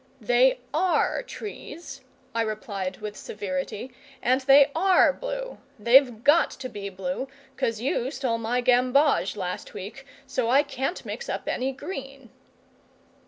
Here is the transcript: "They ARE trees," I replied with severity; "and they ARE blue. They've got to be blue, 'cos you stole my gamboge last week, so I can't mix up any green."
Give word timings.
"They 0.19 0.59
ARE 0.73 1.21
trees," 1.21 2.01
I 2.33 2.41
replied 2.41 3.01
with 3.01 3.15
severity; 3.15 3.91
"and 4.19 4.41
they 4.41 4.71
ARE 4.73 5.13
blue. 5.13 5.59
They've 5.77 6.23
got 6.23 6.49
to 6.49 6.67
be 6.69 6.89
blue, 6.89 7.27
'cos 7.55 7.79
you 7.81 8.09
stole 8.09 8.39
my 8.39 8.61
gamboge 8.61 9.35
last 9.35 9.75
week, 9.75 10.07
so 10.25 10.49
I 10.49 10.63
can't 10.63 11.05
mix 11.05 11.29
up 11.29 11.47
any 11.47 11.71
green." 11.71 12.31